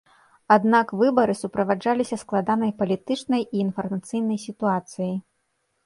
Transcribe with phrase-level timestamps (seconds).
[0.55, 5.17] Аднак выбары суправаджаліся складанай палітычнай і інфармацыйнай сітуацыяй.